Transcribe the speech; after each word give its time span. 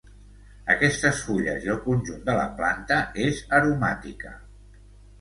Aquestes 0.75 1.19
fulles 1.25 1.69
i 1.69 1.71
el 1.75 1.79
conjunt 1.85 2.25
de 2.31 2.37
la 2.41 2.49
planta 2.63 3.01
és 3.29 3.47
aromàtica. 3.63 4.39